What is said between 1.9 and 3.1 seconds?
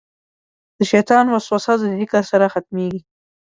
ذکر سره ختمېږي.